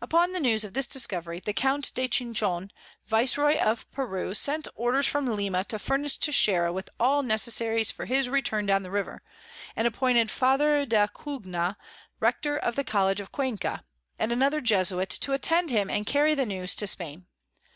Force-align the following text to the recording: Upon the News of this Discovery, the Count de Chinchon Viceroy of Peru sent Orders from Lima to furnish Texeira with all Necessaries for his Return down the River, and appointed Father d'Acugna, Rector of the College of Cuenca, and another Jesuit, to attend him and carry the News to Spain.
Upon 0.00 0.32
the 0.32 0.40
News 0.40 0.64
of 0.64 0.74
this 0.74 0.88
Discovery, 0.88 1.38
the 1.38 1.52
Count 1.52 1.94
de 1.94 2.08
Chinchon 2.08 2.72
Viceroy 3.06 3.56
of 3.60 3.88
Peru 3.92 4.34
sent 4.34 4.66
Orders 4.74 5.06
from 5.06 5.26
Lima 5.36 5.62
to 5.66 5.78
furnish 5.78 6.18
Texeira 6.18 6.72
with 6.72 6.90
all 6.98 7.22
Necessaries 7.22 7.92
for 7.92 8.04
his 8.06 8.28
Return 8.28 8.66
down 8.66 8.82
the 8.82 8.90
River, 8.90 9.22
and 9.76 9.86
appointed 9.86 10.32
Father 10.32 10.84
d'Acugna, 10.84 11.76
Rector 12.18 12.56
of 12.56 12.74
the 12.74 12.82
College 12.82 13.20
of 13.20 13.30
Cuenca, 13.30 13.84
and 14.18 14.32
another 14.32 14.60
Jesuit, 14.60 15.10
to 15.10 15.32
attend 15.32 15.70
him 15.70 15.88
and 15.88 16.06
carry 16.06 16.34
the 16.34 16.44
News 16.44 16.74
to 16.74 16.88
Spain. 16.88 17.26